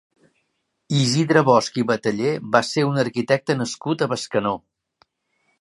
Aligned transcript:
Isidre 1.01 1.43
Bosch 1.49 1.77
i 1.83 1.85
Batallé 1.93 2.33
va 2.57 2.63
ser 2.71 2.87
un 2.89 2.99
arquitecte 3.05 3.59
nascut 3.63 4.03
a 4.07 4.11
Bescanó. 4.15 4.59